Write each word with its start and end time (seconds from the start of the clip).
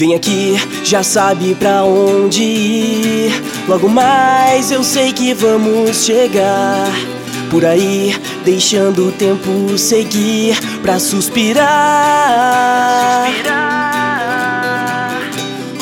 Vem 0.00 0.14
aqui, 0.14 0.56
já 0.82 1.02
sabe 1.02 1.54
pra 1.54 1.84
onde 1.84 2.42
ir. 2.42 3.42
Logo 3.68 3.86
mais 3.86 4.70
eu 4.70 4.82
sei 4.82 5.12
que 5.12 5.34
vamos 5.34 6.06
chegar. 6.06 6.90
Por 7.50 7.66
aí, 7.66 8.18
deixando 8.42 9.08
o 9.08 9.12
tempo 9.12 9.76
seguir 9.76 10.58
pra 10.80 10.98
suspirar. 10.98 11.68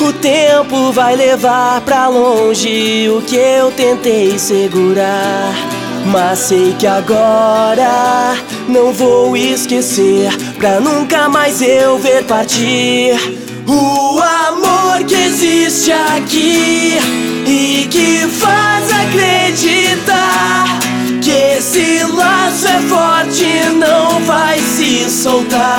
O 0.01 0.11
tempo 0.11 0.91
vai 0.91 1.15
levar 1.15 1.79
pra 1.79 2.09
longe 2.09 3.09
o 3.09 3.21
que 3.21 3.37
eu 3.37 3.71
tentei 3.71 4.37
segurar. 4.37 5.78
Mas 6.05 6.39
sei 6.39 6.73
que 6.77 6.87
agora 6.87 8.35
não 8.67 8.93
vou 8.93 9.35
esquecer 9.37 10.31
pra 10.57 10.79
nunca 10.79 11.29
mais 11.29 11.61
eu 11.61 11.97
ver 11.99 12.23
partir. 12.25 13.15
O 13.67 14.19
amor 14.19 15.03
que 15.05 15.15
existe 15.15 15.91
aqui 15.91 16.97
e 17.45 17.87
que 17.89 18.27
faz 18.27 18.91
acreditar 18.91 20.79
que 21.21 21.31
esse 21.31 22.03
laço 22.05 22.67
é 22.67 22.79
forte 22.81 23.43
e 23.43 23.69
não 23.69 24.19
vai 24.21 24.59
se 24.59 25.09
soltar. 25.09 25.78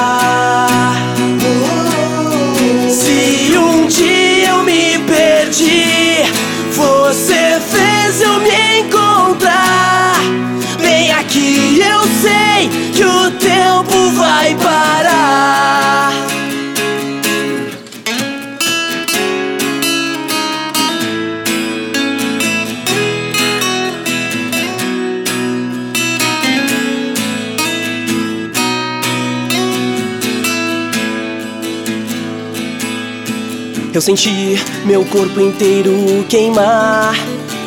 Eu 33.93 34.01
senti 34.01 34.57
meu 34.85 35.05
corpo 35.05 35.41
inteiro 35.41 36.25
queimar 36.29 37.13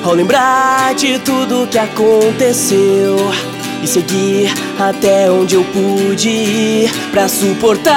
ao 0.03 0.13
lembrar 0.13 0.95
de 0.95 1.19
tudo 1.19 1.67
que 1.67 1.77
aconteceu 1.77 3.17
e 3.83 3.87
seguir 3.87 4.49
até 4.79 5.29
onde 5.29 5.55
eu 5.55 5.65
pude 5.65 6.29
ir 6.29 6.89
pra 7.11 7.27
suportar. 7.27 7.93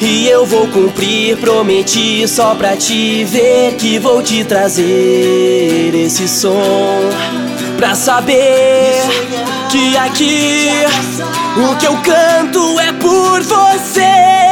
E 0.00 0.26
eu 0.28 0.44
vou 0.44 0.66
cumprir, 0.66 1.36
prometi 1.36 2.26
só 2.26 2.56
pra 2.56 2.76
te 2.76 3.22
ver 3.24 3.76
que 3.76 4.00
vou 4.00 4.20
te 4.22 4.44
trazer 4.44 5.94
esse 5.94 6.26
som 6.26 6.98
pra 7.76 7.94
saber 7.94 9.02
que 9.70 9.96
aqui 9.96 10.68
o 11.56 11.76
que 11.76 11.86
eu 11.86 11.96
canto 11.98 12.80
é 12.80 12.92
por 12.92 13.40
você. 13.42 14.43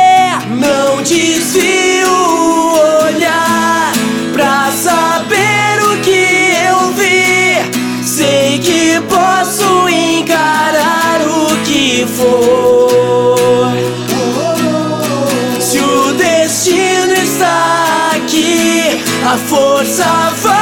Desvio 1.04 2.08
o 2.08 3.04
olhar 3.04 3.92
pra 4.32 4.70
saber 4.70 5.82
o 5.82 6.00
que 6.00 6.54
eu 6.64 6.92
vi. 6.92 8.04
Sei 8.04 8.60
que 8.60 9.00
posso 9.08 9.88
encarar 9.88 11.20
o 11.26 11.56
que 11.64 12.06
for. 12.06 13.72
Se 15.60 15.80
o 15.80 16.12
destino 16.12 17.14
está 17.14 18.12
aqui, 18.14 19.02
a 19.26 19.36
força 19.36 20.32
vai 20.40 20.61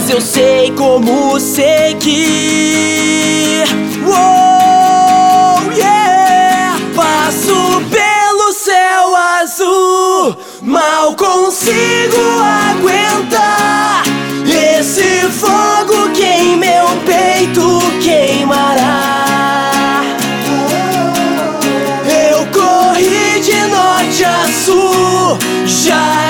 Mas 0.00 0.08
eu 0.08 0.20
sei 0.22 0.70
como 0.70 1.38
seguir. 1.38 2.14
Oh, 4.02 5.70
yeah! 5.72 6.74
Passo 6.96 7.82
pelo 7.90 8.50
céu 8.50 9.14
azul, 9.14 10.38
mal 10.62 11.14
consigo 11.16 12.16
aguentar. 12.70 14.04
Esse 14.46 15.28
fogo 15.28 16.08
que 16.14 16.24
em 16.24 16.56
meu 16.56 16.86
peito 17.04 17.78
queimará. 18.02 20.00
Eu 22.06 22.46
corri 22.46 23.38
de 23.42 23.66
norte 23.66 24.24
a 24.24 24.48
sul, 24.64 25.38
já 25.66 26.29